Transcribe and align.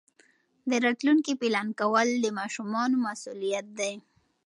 د 0.69 0.71
راتلونکي 0.85 1.31
پلان 1.41 1.67
کول 1.79 2.07
د 2.23 2.25
ماشومانو 2.39 2.95
مسؤلیت 3.07 3.65
دی. 3.79 3.93